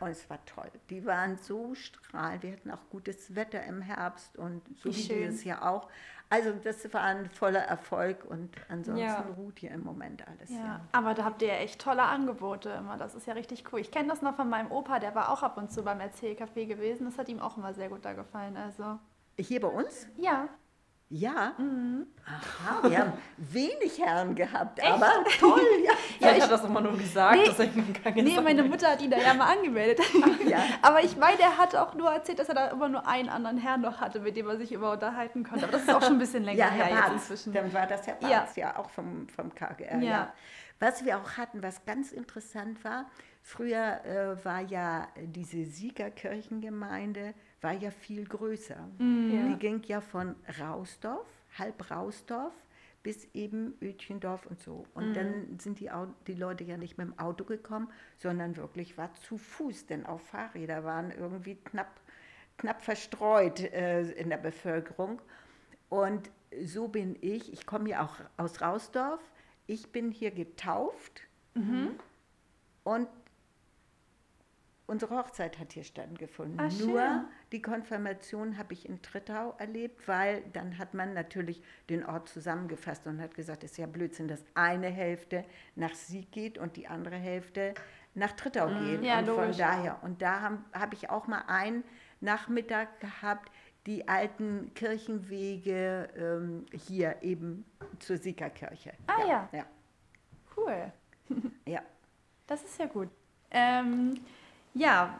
Und 0.00 0.08
es 0.10 0.28
war 0.30 0.38
toll. 0.46 0.70
Die 0.90 1.04
waren 1.06 1.36
so 1.36 1.74
strahlend. 1.74 2.42
Wir 2.42 2.52
hatten 2.52 2.70
auch 2.70 2.88
gutes 2.90 3.34
Wetter 3.34 3.62
im 3.64 3.82
Herbst 3.82 4.36
und 4.36 4.62
so 4.78 4.90
Wie 4.90 4.96
wie 4.96 5.02
schön. 5.02 5.16
dieses 5.18 5.44
Jahr 5.44 5.68
auch. 5.70 5.88
Also 6.32 6.52
das 6.52 6.92
war 6.94 7.02
ein 7.02 7.28
voller 7.28 7.58
Erfolg 7.62 8.24
und 8.24 8.50
ansonsten 8.68 9.04
Ja. 9.04 9.24
ruht 9.36 9.58
hier 9.58 9.72
im 9.72 9.82
Moment 9.82 10.26
alles. 10.28 10.48
Ja, 10.50 10.56
Ja. 10.58 10.80
aber 10.92 11.14
da 11.14 11.24
habt 11.24 11.42
ihr 11.42 11.48
ja 11.48 11.54
echt 11.54 11.80
tolle 11.80 12.02
Angebote 12.02 12.68
immer. 12.70 12.96
Das 12.96 13.14
ist 13.16 13.26
ja 13.26 13.34
richtig 13.34 13.64
cool. 13.72 13.80
Ich 13.80 13.90
kenne 13.90 14.08
das 14.08 14.22
noch 14.22 14.36
von 14.36 14.48
meinem 14.48 14.70
Opa, 14.70 15.00
der 15.00 15.14
war 15.16 15.30
auch 15.30 15.42
ab 15.42 15.56
und 15.56 15.72
zu 15.72 15.82
beim 15.82 15.98
Erzählcafé 15.98 16.66
gewesen. 16.66 17.04
Das 17.06 17.18
hat 17.18 17.28
ihm 17.28 17.40
auch 17.40 17.56
immer 17.56 17.74
sehr 17.74 17.88
gut 17.88 18.04
da 18.04 18.12
gefallen. 18.12 18.56
Also, 18.56 18.98
Hier 19.38 19.60
bei 19.60 19.68
uns? 19.68 20.06
ja. 20.16 20.48
Ja. 21.12 21.54
Mhm. 21.58 22.06
Aha, 22.24 22.88
wir 22.88 22.98
haben 22.98 23.12
wenig 23.36 23.98
Herren 24.00 24.36
gehabt, 24.36 24.80
aber 24.84 25.10
toll, 25.40 25.60
ja. 25.84 25.90
Vielleicht 26.18 26.36
ich- 26.36 26.42
hat 26.44 26.50
das 26.52 26.64
immer 26.64 26.80
nur 26.80 26.96
gesagt, 26.96 27.36
Nee. 27.36 27.46
dass 27.46 27.58
er 27.58 27.66
Nee, 28.22 28.40
meine 28.40 28.62
Mutter 28.62 28.92
hat 28.92 29.02
ihn 29.02 29.10
da 29.10 29.16
ja 29.18 29.34
mal 29.34 29.52
angemeldet. 29.52 29.98
ja. 30.46 30.58
Aber 30.82 31.02
ich 31.02 31.16
meine, 31.16 31.40
er 31.40 31.58
hat 31.58 31.74
auch 31.74 31.94
nur 31.94 32.10
erzählt, 32.12 32.38
dass 32.38 32.48
er 32.48 32.54
da 32.54 32.68
immer 32.68 32.88
nur 32.88 33.08
einen 33.08 33.28
anderen 33.28 33.58
Herrn 33.58 33.80
noch 33.80 34.00
hatte, 34.00 34.20
mit 34.20 34.36
dem 34.36 34.48
er 34.48 34.56
sich 34.56 34.70
immer 34.70 34.92
unterhalten 34.92 35.42
konnte. 35.42 35.64
Aber 35.64 35.72
das 35.72 35.82
ist 35.82 35.90
auch 35.92 36.00
schon 36.02 36.12
ein 36.14 36.18
bisschen 36.20 36.44
länger 36.44 36.58
Ja, 36.58 36.70
her 36.70 36.84
Herr 36.84 37.00
Barz, 37.00 37.12
inzwischen. 37.14 37.52
dann 37.52 37.72
war 37.72 37.86
das 37.88 38.06
Herr 38.06 38.16
Ja. 38.22 38.28
Barz, 38.38 38.54
ja, 38.56 38.76
auch 38.78 38.90
vom, 38.90 39.28
vom 39.28 39.52
KGR. 39.52 39.96
Ja. 39.98 40.10
Ja. 40.10 40.32
Was 40.78 41.04
wir 41.04 41.18
auch 41.18 41.32
hatten, 41.36 41.60
was 41.62 41.84
ganz 41.84 42.12
interessant 42.12 42.84
war, 42.84 43.06
früher 43.42 44.04
äh, 44.04 44.44
war 44.44 44.60
ja 44.60 45.08
diese 45.16 45.64
Siegerkirchengemeinde, 45.64 47.34
war 47.60 47.72
ja 47.72 47.90
viel 47.90 48.24
größer. 48.24 48.88
Die 48.98 49.58
ging 49.58 49.82
ja 49.84 50.00
von 50.00 50.34
Rausdorf, 50.60 51.26
halb 51.58 51.90
Rausdorf, 51.90 52.54
bis 53.02 53.26
eben 53.34 53.74
Ötchendorf 53.80 54.46
und 54.46 54.60
so. 54.60 54.84
Und 54.94 55.14
dann 55.14 55.58
sind 55.58 55.80
die, 55.80 55.90
die 56.26 56.34
Leute 56.34 56.64
ja 56.64 56.76
nicht 56.76 56.98
mit 56.98 57.06
dem 57.08 57.18
Auto 57.18 57.44
gekommen, 57.44 57.88
sondern 58.18 58.56
wirklich 58.56 58.98
war 58.98 59.12
zu 59.14 59.38
Fuß, 59.38 59.86
denn 59.86 60.04
auch 60.06 60.20
Fahrräder 60.20 60.84
waren 60.84 61.10
irgendwie 61.10 61.54
knapp, 61.56 62.00
knapp 62.58 62.82
verstreut 62.82 63.60
äh, 63.60 64.02
in 64.12 64.28
der 64.30 64.36
Bevölkerung. 64.38 65.20
Und 65.88 66.30
so 66.64 66.88
bin 66.88 67.16
ich, 67.20 67.52
ich 67.52 67.64
komme 67.66 67.90
ja 67.90 68.04
auch 68.04 68.16
aus 68.36 68.60
Rausdorf, 68.60 69.20
ich 69.66 69.92
bin 69.92 70.10
hier 70.10 70.30
getauft 70.30 71.22
und 72.84 73.08
unsere 74.86 75.16
Hochzeit 75.16 75.58
hat 75.58 75.72
hier 75.72 75.84
stattgefunden. 75.84 76.58
Ah, 76.60 76.70
schön. 76.70 77.26
Die 77.52 77.60
Konfirmation 77.62 78.56
habe 78.58 78.72
ich 78.74 78.88
in 78.88 79.02
Trittau 79.02 79.54
erlebt, 79.58 80.06
weil 80.06 80.42
dann 80.52 80.78
hat 80.78 80.94
man 80.94 81.14
natürlich 81.14 81.60
den 81.88 82.04
Ort 82.06 82.28
zusammengefasst 82.28 83.06
und 83.06 83.20
hat 83.20 83.34
gesagt, 83.34 83.64
es 83.64 83.72
ist 83.72 83.76
ja 83.78 83.86
Blödsinn, 83.86 84.28
dass 84.28 84.44
eine 84.54 84.86
Hälfte 84.88 85.44
nach 85.74 85.94
Sieg 85.94 86.30
geht 86.30 86.58
und 86.58 86.76
die 86.76 86.86
andere 86.86 87.16
Hälfte 87.16 87.74
nach 88.14 88.32
Trittau 88.32 88.68
geht. 88.68 89.02
Ja, 89.02 89.18
und 89.18 89.26
von 89.26 89.36
logisch. 89.36 89.56
daher, 89.56 89.98
und 90.02 90.22
da 90.22 90.40
habe 90.40 90.58
hab 90.72 90.92
ich 90.92 91.10
auch 91.10 91.26
mal 91.26 91.42
einen 91.48 91.82
Nachmittag 92.20 93.00
gehabt, 93.00 93.50
die 93.86 94.06
alten 94.06 94.72
Kirchenwege 94.74 96.08
ähm, 96.16 96.66
hier 96.72 97.16
eben 97.22 97.64
zur 97.98 98.16
Siegerkirche. 98.18 98.92
Ah, 99.06 99.26
ja. 99.26 99.48
Ja, 99.52 99.66
Cool. 100.56 100.92
ja. 101.66 101.80
Das 102.46 102.64
ist 102.64 102.80
ja 102.80 102.86
gut. 102.86 103.08
Ähm, 103.52 104.14
ja, 104.74 105.16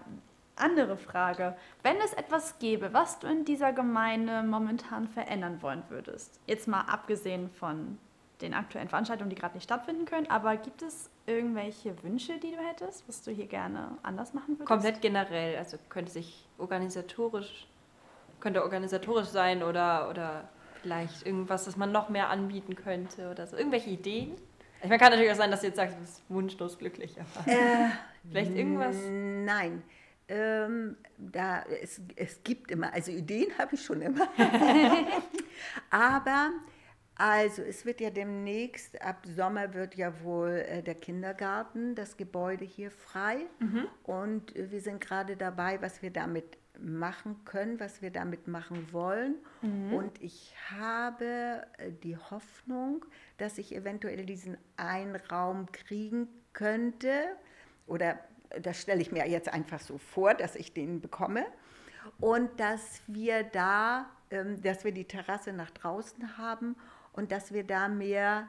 andere 0.60 0.96
Frage. 0.96 1.56
Wenn 1.82 1.96
es 1.98 2.12
etwas 2.12 2.58
gäbe, 2.58 2.92
was 2.92 3.18
du 3.18 3.26
in 3.26 3.44
dieser 3.44 3.72
Gemeinde 3.72 4.42
momentan 4.42 5.08
verändern 5.08 5.62
wollen 5.62 5.82
würdest, 5.88 6.40
jetzt 6.46 6.68
mal 6.68 6.82
abgesehen 6.82 7.50
von 7.50 7.98
den 8.40 8.54
aktuellen 8.54 8.88
Veranstaltungen, 8.88 9.30
die 9.30 9.36
gerade 9.36 9.54
nicht 9.54 9.64
stattfinden 9.64 10.06
können, 10.06 10.28
aber 10.30 10.56
gibt 10.56 10.82
es 10.82 11.10
irgendwelche 11.26 12.02
Wünsche, 12.02 12.38
die 12.38 12.52
du 12.52 12.58
hättest, 12.58 13.06
was 13.06 13.22
du 13.22 13.30
hier 13.30 13.46
gerne 13.46 13.98
anders 14.02 14.32
machen 14.32 14.54
würdest? 14.54 14.66
Komplett 14.66 15.02
generell, 15.02 15.56
also 15.58 15.76
könnte 15.88 16.10
sich 16.10 16.46
organisatorisch, 16.58 17.66
könnte 18.40 18.62
organisatorisch 18.62 19.28
sein 19.28 19.62
oder, 19.62 20.08
oder 20.08 20.48
vielleicht 20.82 21.26
irgendwas, 21.26 21.66
das 21.66 21.76
man 21.76 21.92
noch 21.92 22.08
mehr 22.08 22.30
anbieten 22.30 22.74
könnte 22.76 23.30
oder 23.30 23.46
so. 23.46 23.56
Irgendwelche 23.56 23.90
Ideen? 23.90 24.34
Ich 24.82 24.88
meine, 24.88 24.98
kann 24.98 25.10
natürlich 25.10 25.30
auch 25.30 25.36
sein, 25.36 25.50
dass 25.50 25.60
du 25.60 25.66
jetzt 25.66 25.76
sagst, 25.76 25.96
du 25.96 26.00
bist 26.00 26.22
wunschlos 26.30 26.78
glücklich. 26.78 27.14
Aber 27.20 27.52
Äh, 27.52 27.90
vielleicht 28.30 28.52
irgendwas. 28.52 28.96
Nein. 29.06 29.82
Ähm, 30.30 30.96
da, 31.18 31.62
es, 31.82 32.00
es 32.14 32.42
gibt 32.44 32.70
immer, 32.70 32.94
also 32.94 33.10
Ideen 33.10 33.50
habe 33.58 33.74
ich 33.74 33.84
schon 33.84 34.00
immer. 34.00 34.28
Aber 35.90 36.52
also 37.16 37.62
es 37.62 37.84
wird 37.84 38.00
ja 38.00 38.10
demnächst, 38.10 39.02
ab 39.02 39.26
Sommer 39.26 39.74
wird 39.74 39.96
ja 39.96 40.22
wohl 40.22 40.50
äh, 40.50 40.82
der 40.84 40.94
Kindergarten, 40.94 41.96
das 41.96 42.16
Gebäude 42.16 42.64
hier 42.64 42.92
frei. 42.92 43.46
Und 44.04 44.54
äh, 44.54 44.70
wir 44.70 44.80
sind 44.80 45.00
gerade 45.00 45.36
dabei, 45.36 45.82
was 45.82 46.00
wir 46.00 46.10
damit 46.10 46.58
machen 46.78 47.44
können, 47.44 47.80
was 47.80 48.00
wir 48.00 48.10
damit 48.10 48.46
machen 48.46 48.92
wollen. 48.92 49.34
Und 49.92 50.22
ich 50.22 50.54
habe 50.70 51.66
äh, 51.78 51.90
die 52.04 52.16
Hoffnung, 52.16 53.04
dass 53.36 53.58
ich 53.58 53.74
eventuell 53.74 54.24
diesen 54.24 54.56
einen 54.76 55.16
Raum 55.16 55.70
kriegen 55.72 56.28
könnte. 56.52 57.24
Oder 57.86 58.18
das 58.60 58.80
stelle 58.80 59.00
ich 59.00 59.12
mir 59.12 59.26
jetzt 59.28 59.52
einfach 59.52 59.80
so 59.80 59.98
vor, 59.98 60.34
dass 60.34 60.56
ich 60.56 60.72
den 60.72 61.00
bekomme. 61.00 61.44
Und 62.18 62.58
dass 62.58 63.02
wir 63.06 63.44
da, 63.44 64.06
ähm, 64.30 64.60
dass 64.62 64.84
wir 64.84 64.92
die 64.92 65.04
Terrasse 65.04 65.52
nach 65.52 65.70
draußen 65.70 66.38
haben 66.38 66.76
und 67.12 67.32
dass 67.32 67.52
wir 67.52 67.64
da 67.64 67.88
mehr 67.88 68.48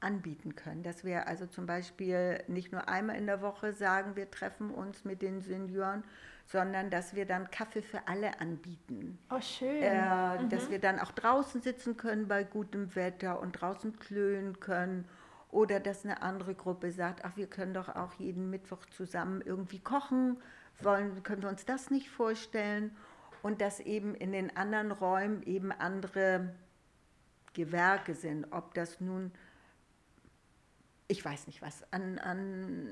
anbieten 0.00 0.54
können. 0.54 0.82
Dass 0.82 1.04
wir 1.04 1.26
also 1.26 1.46
zum 1.46 1.66
Beispiel 1.66 2.42
nicht 2.46 2.72
nur 2.72 2.88
einmal 2.88 3.16
in 3.16 3.26
der 3.26 3.40
Woche 3.40 3.72
sagen, 3.72 4.16
wir 4.16 4.30
treffen 4.30 4.70
uns 4.70 5.04
mit 5.04 5.22
den 5.22 5.40
Senioren, 5.40 6.04
sondern 6.46 6.90
dass 6.90 7.14
wir 7.14 7.24
dann 7.24 7.50
Kaffee 7.50 7.82
für 7.82 8.06
alle 8.06 8.38
anbieten. 8.40 9.18
Oh, 9.30 9.40
schön. 9.40 9.82
Äh, 9.82 10.46
Dass 10.50 10.70
wir 10.70 10.78
dann 10.78 11.00
auch 11.00 11.12
draußen 11.12 11.62
sitzen 11.62 11.96
können 11.96 12.28
bei 12.28 12.44
gutem 12.44 12.94
Wetter 12.94 13.40
und 13.40 13.52
draußen 13.52 13.98
klönen 13.98 14.60
können. 14.60 15.08
Oder 15.54 15.78
dass 15.78 16.04
eine 16.04 16.20
andere 16.20 16.56
Gruppe 16.56 16.90
sagt, 16.90 17.24
ach, 17.24 17.36
wir 17.36 17.46
können 17.46 17.74
doch 17.74 17.88
auch 17.88 18.14
jeden 18.14 18.50
Mittwoch 18.50 18.84
zusammen 18.86 19.40
irgendwie 19.40 19.78
kochen. 19.78 20.36
Wollen, 20.80 21.22
können 21.22 21.42
wir 21.42 21.48
uns 21.48 21.64
das 21.64 21.92
nicht 21.92 22.10
vorstellen? 22.10 22.90
Und 23.40 23.60
dass 23.60 23.78
eben 23.78 24.16
in 24.16 24.32
den 24.32 24.56
anderen 24.56 24.90
Räumen 24.90 25.44
eben 25.44 25.70
andere 25.70 26.52
Gewerke 27.52 28.14
sind. 28.14 28.48
Ob 28.50 28.74
das 28.74 29.00
nun, 29.00 29.30
ich 31.06 31.24
weiß 31.24 31.46
nicht 31.46 31.62
was, 31.62 31.84
an, 31.92 32.18
an 32.18 32.88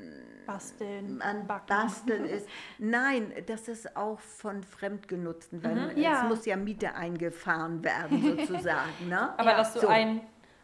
Basteln, 0.46 1.20
an 1.20 1.48
backen. 1.48 1.66
Basteln 1.66 2.26
ist. 2.26 2.46
Nein, 2.78 3.32
das 3.48 3.66
ist 3.66 3.96
auch 3.96 4.20
von 4.20 4.62
Fremdgenutzten, 4.62 5.64
weil 5.64 5.98
Ja. 5.98 6.22
es 6.22 6.28
muss 6.28 6.46
ja 6.46 6.56
Miete 6.56 6.94
eingefahren 6.94 7.82
werden 7.82 8.22
sozusagen. 8.46 9.08
Ne? 9.08 9.36
Aber 9.36 9.50
Ja. 9.50 9.56
dass 9.56 9.72
du 9.74 9.80
So. 9.80 9.88
ein, 9.88 10.20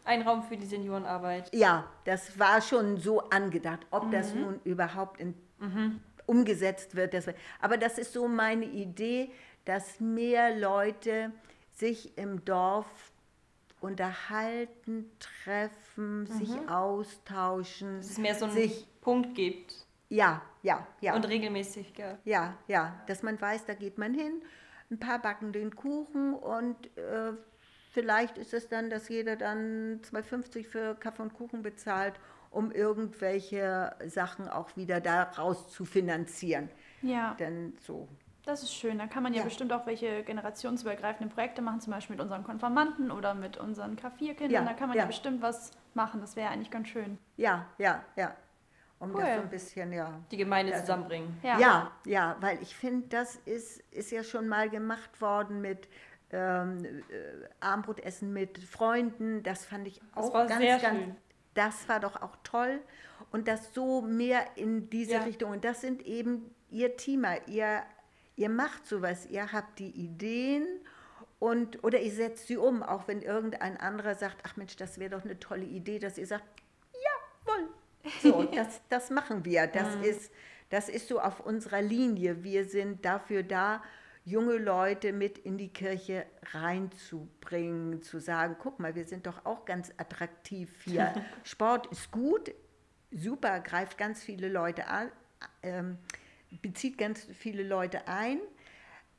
ein 0.09 0.23
Raum 0.23 0.43
für 0.43 0.57
die 0.57 0.65
Seniorenarbeit. 0.65 1.53
Ja, 1.53 1.85
das 2.03 2.37
war 2.39 2.61
schon 2.61 2.97
so 2.97 3.21
angedacht. 3.29 3.85
Ob 3.91 4.11
das 4.11 4.33
nun 4.33 4.59
überhaupt 4.63 5.19
in, 5.19 5.35
umgesetzt 6.25 6.95
wird, 6.95 7.13
das, 7.13 7.27
aber 7.61 7.77
das 7.77 7.97
ist 7.99 8.13
so 8.13 8.27
meine 8.27 8.65
Idee, 8.65 9.29
dass 9.65 9.99
mehr 9.99 10.57
Leute 10.57 11.31
sich 11.73 12.17
im 12.17 12.43
Dorf 12.43 12.87
unterhalten, 13.81 15.09
treffen, 15.19 16.25
sich 16.25 16.49
austauschen, 16.67 17.97
Dass 17.97 18.09
es 18.09 18.17
mehr 18.17 18.35
so 18.35 18.45
einen 18.45 18.53
sich 18.55 18.87
Punkt 19.01 19.35
gibt 19.35 19.73
ja, 20.09 20.41
ja, 20.63 20.87
ja. 21.01 21.15
und 21.15 21.27
regelmäßig. 21.27 21.93
Ja. 21.97 22.17
Ja, 22.25 22.57
ja, 22.67 23.01
dass 23.05 23.23
man 23.23 23.39
weiß, 23.39 23.65
da 23.65 23.75
geht 23.75 23.97
man 23.97 24.13
hin, 24.13 24.41
ein 24.91 24.99
paar 24.99 25.19
backen 25.19 25.53
den 25.53 25.75
Kuchen 25.75 26.33
und 26.33 26.75
äh, 26.97 27.33
vielleicht 27.89 28.37
ist 28.37 28.53
es 28.53 28.67
dann, 28.67 28.89
dass 28.89 29.09
jeder 29.09 29.35
dann 29.35 30.01
2,50 30.01 30.65
für 30.65 30.95
Kaffee 30.95 31.21
und 31.21 31.33
Kuchen 31.33 31.61
bezahlt 31.61 32.19
um 32.51 32.71
irgendwelche 32.71 33.95
Sachen 34.07 34.49
auch 34.49 34.75
wieder 34.75 34.99
daraus 35.01 35.69
zu 35.69 35.85
finanzieren. 35.85 36.69
Ja. 37.01 37.35
Denn 37.35 37.77
so. 37.79 38.07
Das 38.45 38.63
ist 38.63 38.73
schön. 38.73 38.97
Da 38.97 39.05
kann 39.05 39.21
man 39.21 39.33
ja, 39.33 39.39
Ja. 39.39 39.45
bestimmt 39.45 39.71
auch 39.71 39.85
welche 39.85 40.23
generationsübergreifende 40.23 41.33
Projekte 41.33 41.61
machen, 41.61 41.81
zum 41.81 41.93
Beispiel 41.93 42.15
mit 42.15 42.23
unseren 42.23 42.43
Konformanten 42.43 43.11
oder 43.11 43.35
mit 43.35 43.57
unseren 43.57 43.95
K4-Kindern. 43.95 44.49
Ja, 44.49 44.63
da 44.63 44.73
kann 44.73 44.89
man 44.89 44.97
ja. 44.97 45.03
ja. 45.03 45.07
bestimmt 45.07 45.41
was 45.41 45.71
machen. 45.93 46.21
Das 46.21 46.35
wäre 46.35 46.49
eigentlich 46.49 46.71
ganz 46.71 46.87
schön. 46.87 47.19
Ja, 47.37 47.67
ja, 47.77 48.03
ja. 48.15 48.35
Um 48.97 49.11
Cool. 49.15 49.21
das 49.21 49.35
so 49.35 49.41
ein 49.41 49.49
bisschen, 49.49 49.93
ja. 49.93 50.19
Die 50.31 50.37
Gemeinde 50.37 50.71
Ja. 50.73 50.79
zusammenbringen. 50.79 51.37
Ja. 51.43 51.59
Ja, 51.59 51.91
ja, 52.05 52.35
weil 52.41 52.61
ich 52.61 52.75
finde, 52.75 53.07
das 53.09 53.35
ist, 53.35 53.79
ist 53.91 54.11
ja 54.11 54.23
schon 54.23 54.47
mal 54.47 54.69
gemacht 54.69 55.21
worden 55.21 55.61
mit 55.61 55.87
ähm, 56.31 56.83
äh, 56.85 57.01
Armbrotessen 57.59 58.31
mit 58.33 58.57
Freunden. 58.59 59.43
Das 59.43 59.65
fand 59.65 59.87
ich 59.87 60.01
auch 60.15 60.33
ganz, 60.33 60.57
sehr 60.57 60.79
ganz. 60.79 60.99
schön. 60.99 61.15
Das 61.53 61.89
war 61.89 61.99
doch 61.99 62.21
auch 62.21 62.37
toll. 62.43 62.79
Und 63.31 63.47
das 63.47 63.73
so 63.73 64.01
mehr 64.01 64.45
in 64.55 64.89
diese 64.89 65.13
Ja. 65.13 65.23
Richtung. 65.23 65.51
Und 65.51 65.65
das 65.65 65.81
sind 65.81 66.05
eben 66.05 66.53
ihr 66.69 66.95
Teamer. 66.97 67.47
Ihr, 67.47 67.83
ihr 68.35 68.49
macht 68.49 68.87
sowas. 68.87 69.25
Ihr 69.25 69.51
habt 69.51 69.79
die 69.79 69.89
Ideen. 69.91 70.65
Und, 71.39 71.83
oder 71.83 71.99
ihr 71.99 72.11
setzt 72.11 72.47
sie 72.47 72.57
um, 72.57 72.83
auch 72.83 73.07
wenn 73.07 73.21
irgendein 73.21 73.77
anderer 73.77 74.15
sagt, 74.15 74.37
ach 74.43 74.57
Mensch, 74.57 74.75
das 74.75 74.99
wäre 74.99 75.11
doch 75.11 75.23
eine 75.23 75.39
tolle 75.39 75.63
Idee, 75.63 75.97
dass 75.97 76.17
ihr 76.17 76.27
sagt, 76.27 76.43
jawohl, 76.93 77.69
so, 78.21 78.43
das, 78.55 78.81
das 78.89 79.09
machen 79.09 79.45
wir. 79.45 79.67
Das, 79.67 79.95
ist, 80.03 80.31
das 80.69 80.89
ist 80.89 81.07
so 81.07 81.19
auf 81.21 81.39
unserer 81.39 81.81
Linie. 81.81 82.43
Wir 82.43 82.65
sind 82.65 83.05
dafür 83.05 83.43
da, 83.43 83.81
junge 84.25 84.57
Leute 84.57 85.13
mit 85.13 85.37
in 85.37 85.57
die 85.57 85.69
Kirche 85.69 86.25
reinzubringen, 86.51 88.01
zu 88.01 88.19
sagen, 88.19 88.55
guck 88.59 88.79
mal, 88.79 88.95
wir 88.95 89.05
sind 89.05 89.27
doch 89.27 89.45
auch 89.45 89.65
ganz 89.65 89.91
attraktiv 89.97 90.69
hier. 90.83 91.13
Sport 91.43 91.87
ist 91.87 92.11
gut, 92.11 92.53
super, 93.11 93.59
greift 93.59 93.97
ganz 93.97 94.21
viele 94.21 94.49
Leute 94.49 94.87
an, 94.87 95.11
ähm, 95.63 95.97
bezieht 96.61 96.97
ganz 96.97 97.25
viele 97.33 97.63
Leute 97.63 98.07
ein. 98.07 98.39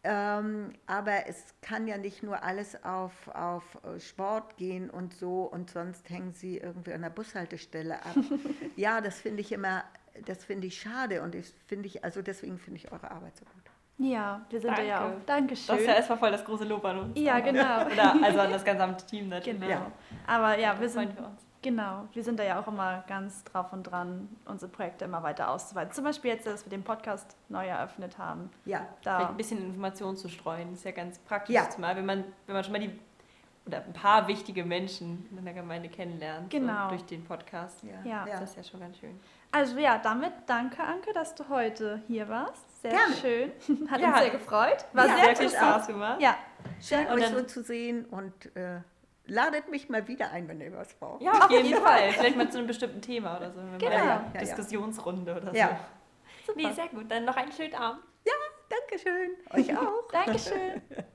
Ähm, 0.02 0.72
aber 0.86 1.26
es 1.26 1.54
kann 1.60 1.86
ja 1.86 1.98
nicht 1.98 2.22
nur 2.22 2.42
alles 2.42 2.84
auf, 2.84 3.28
auf 3.28 3.78
äh, 3.84 4.00
Sport 4.00 4.56
gehen 4.56 4.88
und 4.88 5.12
so 5.12 5.42
und 5.42 5.68
sonst 5.68 6.08
hängen 6.08 6.32
sie 6.32 6.56
irgendwie 6.56 6.94
an 6.94 7.02
der 7.02 7.10
Bushaltestelle 7.10 8.02
ab. 8.02 8.16
ja, 8.76 9.02
das 9.02 9.20
finde 9.20 9.42
ich 9.42 9.52
immer, 9.52 9.84
das 10.24 10.42
finde 10.42 10.68
ich 10.68 10.80
schade 10.80 11.20
und 11.20 11.34
ich 11.34 11.52
finde 11.66 11.86
ich, 11.86 12.02
also 12.02 12.22
deswegen 12.22 12.58
finde 12.58 12.78
ich 12.78 12.90
eure 12.90 13.10
Arbeit 13.10 13.36
so 13.36 13.44
gut. 13.44 13.59
Ja, 14.02 14.40
wir 14.48 14.60
sind 14.60 14.76
da 14.78 14.82
ja 14.82 15.00
Danke. 15.00 15.16
auch. 15.16 15.26
Dankeschön. 15.26 15.66
Das 15.74 15.80
ist 15.80 15.86
ja 15.86 15.94
erstmal 15.94 16.18
voll 16.18 16.30
das 16.32 16.44
große 16.44 16.64
Lob 16.64 16.82
an 16.86 16.98
uns. 17.00 17.20
Ja, 17.20 17.38
genau. 17.40 17.84
Oder 17.86 18.16
also 18.22 18.40
an 18.40 18.50
das 18.50 18.64
gesamte 18.64 19.04
Team 19.04 19.28
natürlich. 19.28 19.60
Genau. 19.60 19.70
Ja. 19.70 19.86
Aber 20.26 20.58
ja, 20.58 20.80
wir 20.80 20.88
sind, 20.88 21.14
wir 21.18 21.26
uns. 21.26 21.42
genau, 21.60 22.08
wir 22.14 22.24
sind 22.24 22.38
da 22.38 22.42
ja 22.44 22.58
auch 22.60 22.66
immer 22.66 23.04
ganz 23.06 23.44
drauf 23.44 23.72
und 23.72 23.82
dran, 23.82 24.28
unsere 24.46 24.72
Projekte 24.72 25.04
immer 25.04 25.22
weiter 25.22 25.50
auszuweiten. 25.50 25.92
Zum 25.92 26.04
Beispiel 26.04 26.30
jetzt, 26.30 26.46
dass 26.46 26.64
wir 26.64 26.70
den 26.70 26.82
Podcast 26.82 27.36
neu 27.50 27.66
eröffnet 27.66 28.16
haben. 28.16 28.48
Ja, 28.64 28.78
Vielleicht 28.78 29.06
Da, 29.06 29.28
ein 29.28 29.36
bisschen 29.36 29.58
Informationen 29.58 30.16
zu 30.16 30.28
streuen, 30.30 30.72
ist 30.72 30.84
ja 30.84 30.92
ganz 30.92 31.18
praktisch. 31.18 31.54
Ja. 31.54 31.68
Zumal, 31.68 31.94
wenn 31.96 32.06
man, 32.06 32.24
wenn 32.46 32.54
man 32.54 32.64
schon 32.64 32.72
mal 32.72 32.78
die 32.80 32.98
oder 33.70 33.84
ein 33.84 33.92
paar 33.92 34.26
wichtige 34.28 34.64
Menschen 34.64 35.26
in 35.36 35.44
der 35.44 35.54
Gemeinde 35.54 35.88
kennenlernt, 35.88 36.50
Genau. 36.50 36.84
so 36.84 36.88
durch 36.90 37.04
den 37.04 37.24
Podcast. 37.24 37.82
Ja. 38.04 38.24
Das 38.26 38.42
ist 38.50 38.56
ja 38.56 38.64
schon 38.64 38.80
ganz 38.80 38.98
schön. 38.98 39.18
also 39.52 39.78
ja, 39.78 39.98
damit 39.98 40.32
danke, 40.46 40.82
Anke, 40.82 41.12
dass 41.12 41.34
du 41.34 41.48
heute 41.48 42.02
hier 42.06 42.28
warst. 42.28 42.82
Sehr 42.82 42.90
Gerne. 42.90 43.14
schön. 43.16 43.52
Hat 43.90 44.00
Ja. 44.00 44.08
uns 44.08 44.18
sehr 44.20 44.30
gefreut. 44.30 44.84
War 44.92 45.06
Ja, 45.06 45.14
sehr 45.16 45.24
sehr 45.24 45.36
viel. 45.36 45.50
Spaß 45.50 45.86
gemacht. 45.86 46.20
Ja, 46.20 46.36
Schön, 46.80 47.06
euch 47.08 47.26
so 47.26 47.42
zu 47.42 47.62
sehen 47.62 48.04
und 48.06 48.54
äh, 48.56 48.80
ladet 49.26 49.70
mich 49.70 49.88
mal 49.88 50.06
wieder 50.08 50.30
ein, 50.30 50.46
wenn 50.48 50.60
ihr 50.60 50.72
was 50.76 50.92
braucht. 50.94 51.22
Ja, 51.22 51.32
auf 51.32 51.50
jeden 51.50 51.74
Fall. 51.80 52.10
Vielleicht 52.12 52.36
mal 52.36 52.50
zu 52.50 52.58
einem 52.58 52.66
bestimmten 52.66 53.00
Thema 53.00 53.36
oder 53.36 53.50
so. 53.52 53.60
Genau. 53.60 53.76
eine 53.76 53.94
Ja, 53.94 54.04
ja, 54.04 54.30
ja. 54.34 54.40
Diskussionsrunde 54.40 55.36
oder 55.36 55.54
Ja. 55.54 55.78
so. 56.46 56.52
Nee, 56.56 56.70
sehr 56.72 56.88
gut. 56.88 57.10
Dann 57.10 57.24
noch 57.24 57.36
einen 57.36 57.52
schönen 57.52 57.74
Abend. 57.74 58.02
Dankeschön. 58.68 59.30
Euch 59.52 59.76
auch. 59.76 60.10
Dankeschön. 60.12 60.80